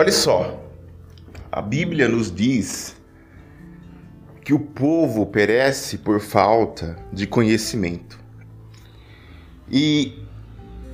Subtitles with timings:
[0.00, 0.64] Olha só,
[1.50, 2.94] a Bíblia nos diz
[4.44, 8.16] que o povo perece por falta de conhecimento.
[9.68, 10.22] E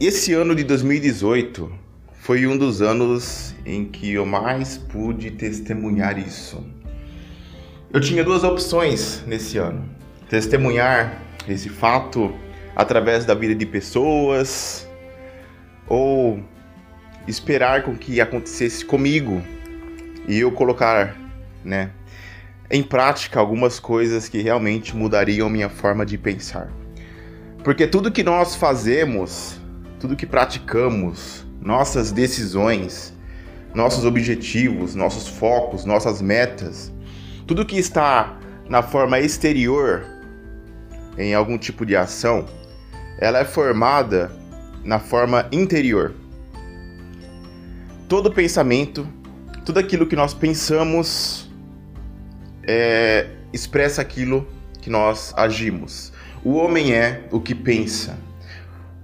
[0.00, 1.70] esse ano de 2018
[2.14, 6.64] foi um dos anos em que eu mais pude testemunhar isso.
[7.92, 9.86] Eu tinha duas opções nesse ano:
[10.30, 12.34] testemunhar esse fato
[12.74, 14.88] através da vida de pessoas
[15.86, 16.42] ou
[17.26, 19.42] esperar com que acontecesse comigo
[20.28, 21.16] e eu colocar,
[21.64, 21.90] né,
[22.70, 26.70] em prática algumas coisas que realmente mudariam minha forma de pensar.
[27.62, 29.60] Porque tudo que nós fazemos,
[29.98, 33.14] tudo que praticamos, nossas decisões,
[33.74, 36.92] nossos objetivos, nossos focos, nossas metas,
[37.46, 40.04] tudo que está na forma exterior
[41.18, 42.46] em algum tipo de ação,
[43.18, 44.30] ela é formada
[44.84, 46.14] na forma interior.
[48.08, 49.08] Todo pensamento,
[49.64, 51.50] tudo aquilo que nós pensamos
[52.66, 54.46] é, expressa aquilo
[54.80, 56.12] que nós agimos.
[56.44, 58.18] O homem é o que pensa.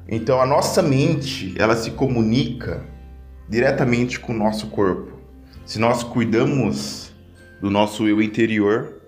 [0.07, 2.85] Então a nossa mente, ela se comunica
[3.49, 5.19] diretamente com o nosso corpo.
[5.65, 7.13] Se nós cuidamos
[7.61, 9.01] do nosso eu interior,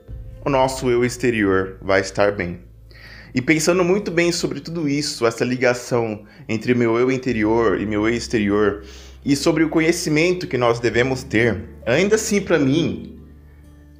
[0.45, 2.61] o nosso eu exterior vai estar bem.
[3.35, 8.07] E pensando muito bem sobre tudo isso, essa ligação entre meu eu interior e meu
[8.07, 8.85] eu exterior,
[9.25, 13.21] e sobre o conhecimento que nós devemos ter, ainda assim para mim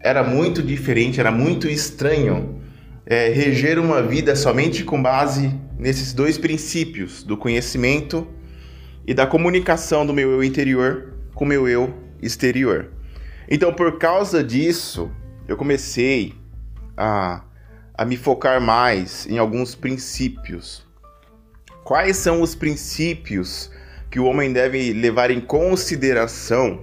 [0.01, 2.61] era muito diferente, era muito estranho
[3.07, 8.27] é, reger uma vida somente com base nesses dois princípios, do conhecimento
[9.07, 12.91] e da comunicação do meu eu interior com o meu eu exterior.
[13.49, 15.11] Então, por causa disso,
[15.49, 16.35] eu comecei
[16.97, 17.43] a,
[17.95, 20.87] a me focar mais em alguns princípios.
[21.85, 23.71] Quais são os princípios
[24.13, 26.83] que o homem deve levar em consideração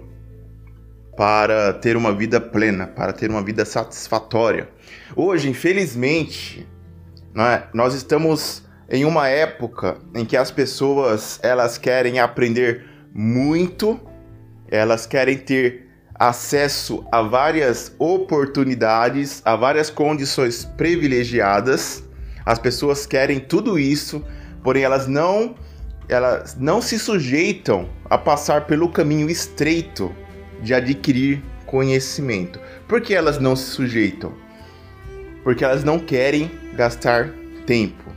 [1.15, 4.67] para ter uma vida plena, para ter uma vida satisfatória.
[5.15, 6.67] Hoje, infelizmente,
[7.31, 13.99] né, nós estamos em uma época em que as pessoas elas querem aprender muito,
[14.67, 22.03] elas querem ter acesso a várias oportunidades, a várias condições privilegiadas.
[22.43, 24.25] As pessoas querem tudo isso,
[24.63, 25.53] porém elas não
[26.09, 30.13] elas não se sujeitam a passar pelo caminho estreito
[30.61, 32.59] de adquirir conhecimento.
[32.87, 34.33] Por que elas não se sujeitam?
[35.43, 37.29] Porque elas não querem gastar
[37.65, 38.11] tempo.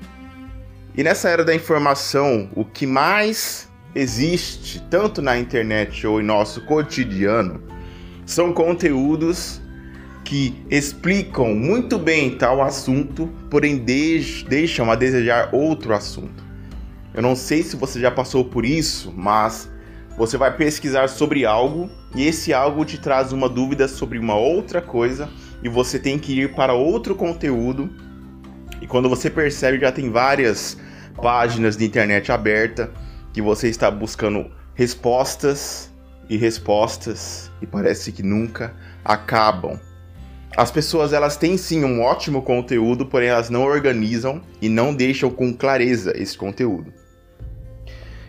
[0.96, 6.64] E nessa era da informação, o que mais existe, tanto na internet ou em nosso
[6.64, 7.62] cotidiano,
[8.24, 9.60] são conteúdos
[10.24, 13.76] que explicam muito bem tal assunto, porém
[14.48, 16.41] deixam a desejar outro assunto.
[17.14, 19.70] Eu não sei se você já passou por isso, mas
[20.16, 24.80] você vai pesquisar sobre algo e esse algo te traz uma dúvida sobre uma outra
[24.80, 25.28] coisa
[25.62, 27.90] e você tem que ir para outro conteúdo.
[28.80, 30.76] E quando você percebe, já tem várias
[31.20, 32.90] páginas de internet aberta
[33.32, 35.90] que você está buscando respostas
[36.28, 38.74] e respostas e parece que nunca
[39.04, 39.78] acabam.
[40.56, 45.30] As pessoas elas têm sim um ótimo conteúdo, porém elas não organizam e não deixam
[45.30, 47.01] com clareza esse conteúdo.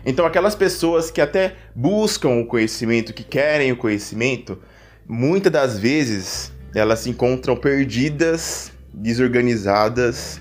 [0.06, 4.58] Então, aquelas pessoas que até buscam o conhecimento, que querem o conhecimento,
[5.08, 10.40] muitas das vezes elas se encontram perdidas, desorganizadas.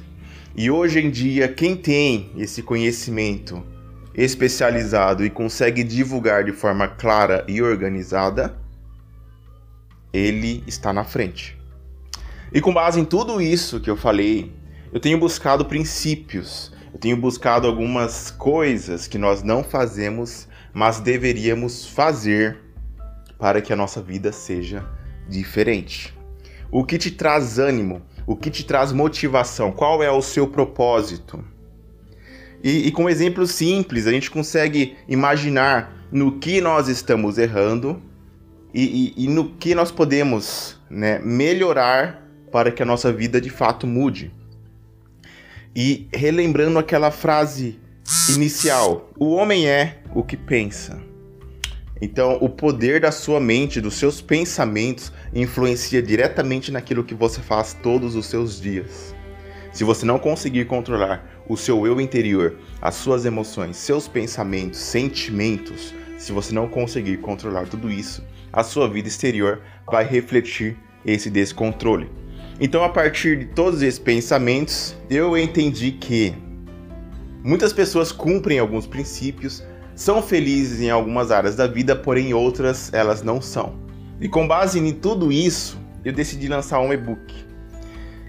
[0.55, 3.63] E hoje em dia, quem tem esse conhecimento
[4.13, 8.55] especializado e consegue divulgar de forma clara e organizada,
[10.11, 11.57] ele está na frente.
[12.51, 14.51] E com base em tudo isso que eu falei,
[14.91, 21.87] eu tenho buscado princípios eu tenho buscado algumas coisas que nós não fazemos, mas deveríamos
[21.87, 22.59] fazer
[23.39, 24.85] para que a nossa vida seja
[25.27, 26.13] diferente.
[26.71, 28.03] O que te traz ânimo?
[28.27, 29.71] O que te traz motivação?
[29.71, 31.43] Qual é o seu propósito?
[32.63, 37.99] E, e com exemplos simples, a gente consegue imaginar no que nós estamos errando
[38.71, 43.49] e, e, e no que nós podemos né, melhorar para que a nossa vida de
[43.49, 44.31] fato mude.
[45.75, 47.79] E relembrando aquela frase
[48.29, 51.01] inicial: o homem é o que pensa.
[52.01, 57.73] Então, o poder da sua mente, dos seus pensamentos, influencia diretamente naquilo que você faz
[57.81, 59.15] todos os seus dias.
[59.71, 65.93] Se você não conseguir controlar o seu eu interior, as suas emoções, seus pensamentos, sentimentos,
[66.17, 72.09] se você não conseguir controlar tudo isso, a sua vida exterior vai refletir esse descontrole.
[72.59, 76.33] Então, a partir de todos esses pensamentos, eu entendi que
[77.43, 79.63] muitas pessoas cumprem alguns princípios,
[79.95, 83.75] são felizes em algumas áreas da vida, porém outras elas não são.
[84.21, 87.33] E com base em tudo isso, eu decidi lançar um e-book.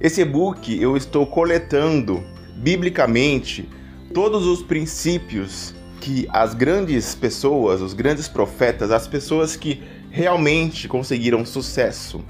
[0.01, 2.23] Esse e-book eu estou coletando
[2.57, 3.69] biblicamente
[4.13, 11.45] todos os princípios que as grandes pessoas, os grandes profetas, as pessoas que realmente conseguiram
[11.45, 12.23] sucesso,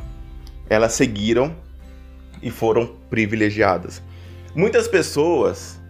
[0.68, 1.54] elas seguiram
[2.44, 4.02] e foram privilegiadas.
[4.54, 5.80] Muitas pessoas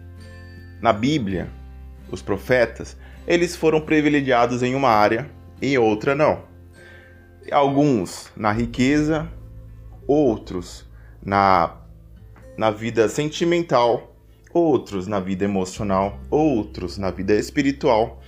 [0.81, 1.49] na Bíblia,
[2.09, 2.97] os profetas,
[3.27, 5.29] eles foram privilegiados em uma área,
[5.61, 6.43] em outra não.
[7.51, 9.29] Alguns na riqueza,
[10.07, 10.85] outros
[11.21, 11.75] na,
[12.57, 14.15] na vida sentimental,
[14.53, 18.21] outros na vida emocional, outros na vida espiritual.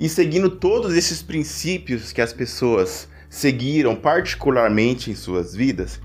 [0.00, 6.00] E seguindo todos esses princípios que as pessoas seguiram particularmente em suas vidas,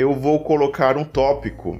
[0.00, 1.78] eu vou colocar um tópico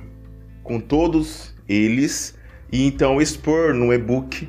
[0.62, 2.36] com todos eles
[2.70, 4.46] e então expor no e-book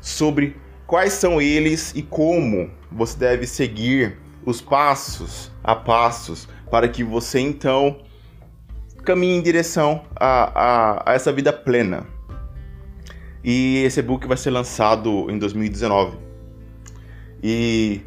[0.00, 0.56] sobre
[0.86, 4.16] quais são eles e como você deve seguir
[4.46, 8.00] os passos a passos para que você então
[9.04, 12.06] caminhe em direção a, a, a essa vida plena.
[13.44, 16.16] E esse e-book vai ser lançado em 2019.
[17.42, 18.00] E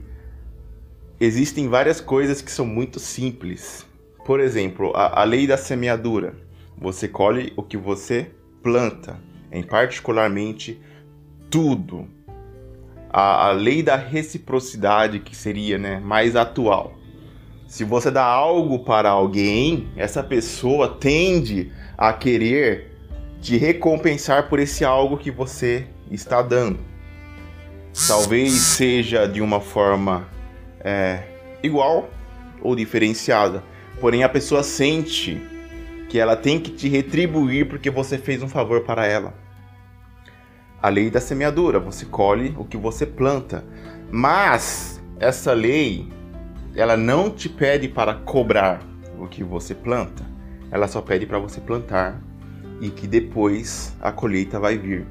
[1.20, 3.86] existem várias coisas que são muito simples.
[4.26, 6.34] Por exemplo, a, a lei da semeadura.
[6.76, 8.32] Você colhe o que você
[8.62, 9.18] planta,
[9.52, 10.82] em particularmente
[11.50, 12.08] tudo.
[13.10, 16.96] A, a lei da reciprocidade, que seria né, mais atual.
[17.68, 22.92] Se você dá algo para alguém, essa pessoa tende a querer
[23.40, 26.80] te recompensar por esse algo que você está dando.
[28.08, 30.28] Talvez seja de uma forma
[30.80, 31.24] é,
[31.62, 32.10] igual
[32.62, 33.64] ou diferenciada,
[34.00, 35.42] porém a pessoa sente
[36.10, 39.34] que ela tem que te retribuir porque você fez um favor para ela.
[40.82, 43.64] A lei da semeadura, você colhe o que você planta,
[44.12, 46.08] mas essa lei
[46.76, 48.82] ela não te pede para cobrar
[49.18, 50.24] o que você planta,
[50.70, 52.22] ela só pede para você plantar
[52.82, 55.08] e que depois a colheita vai vir.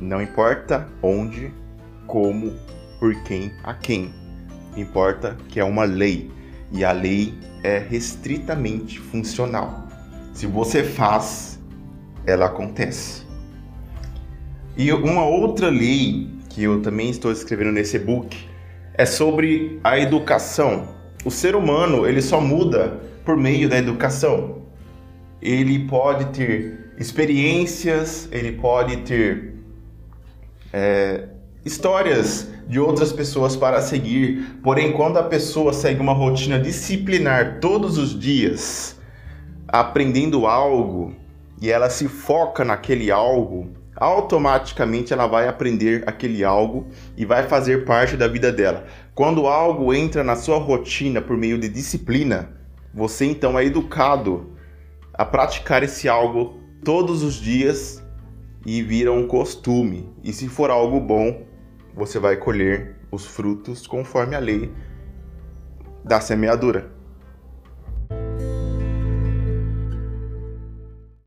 [0.00, 1.52] Não importa onde,
[2.06, 2.54] como,
[2.98, 4.14] por quem, a quem.
[4.76, 6.30] Importa que é uma lei
[6.72, 9.88] e a lei é restritamente funcional.
[10.32, 11.58] Se você faz,
[12.26, 13.26] ela acontece.
[14.76, 18.36] E uma outra lei que eu também estou escrevendo nesse e-book
[18.94, 20.88] é sobre a educação.
[21.24, 24.62] O ser humano ele só muda por meio da educação.
[25.42, 29.54] Ele pode ter experiências, ele pode ter
[30.72, 31.28] é,
[31.64, 34.58] histórias de outras pessoas para seguir.
[34.62, 38.98] Porém, quando a pessoa segue uma rotina disciplinar todos os dias,
[39.68, 41.14] aprendendo algo
[41.60, 46.86] e ela se foca naquele algo, automaticamente ela vai aprender aquele algo
[47.16, 48.86] e vai fazer parte da vida dela.
[49.14, 52.50] Quando algo entra na sua rotina por meio de disciplina,
[52.94, 54.50] você então é educado
[55.12, 58.02] a praticar esse algo todos os dias
[58.64, 60.08] e vira um costume.
[60.24, 61.49] E se for algo bom,
[61.94, 64.72] você vai colher os frutos conforme a lei
[66.04, 66.99] da semeadura.